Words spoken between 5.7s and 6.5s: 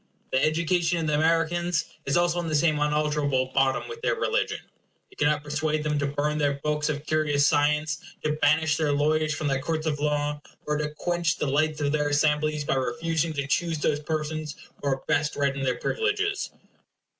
them to burn